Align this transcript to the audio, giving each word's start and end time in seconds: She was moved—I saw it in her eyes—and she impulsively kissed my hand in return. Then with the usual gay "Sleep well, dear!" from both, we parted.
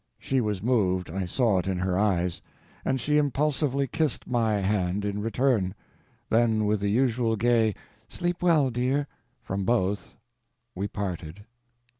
She 0.17 0.41
was 0.41 0.63
moved—I 0.63 1.27
saw 1.27 1.59
it 1.59 1.67
in 1.67 1.77
her 1.77 1.95
eyes—and 1.95 2.99
she 2.99 3.17
impulsively 3.19 3.85
kissed 3.85 4.25
my 4.25 4.53
hand 4.55 5.05
in 5.05 5.21
return. 5.21 5.75
Then 6.27 6.65
with 6.65 6.79
the 6.79 6.89
usual 6.89 7.35
gay 7.35 7.75
"Sleep 8.09 8.41
well, 8.41 8.71
dear!" 8.71 9.05
from 9.43 9.63
both, 9.63 10.15
we 10.73 10.87
parted. 10.87 11.45